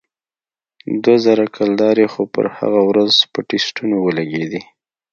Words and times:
دوه 1.03 1.17
زره 1.25 1.45
کلدارې 1.57 2.05
خو 2.13 2.21
پر 2.33 2.45
هغه 2.57 2.81
ورځ 2.89 3.13
په 3.31 3.39
ټسټونو 3.49 3.95
ولگېدې. 4.05 4.61